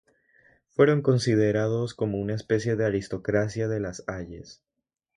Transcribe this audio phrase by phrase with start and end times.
[0.69, 4.63] Fueron considerados como una especie de aristocracia de las Halles.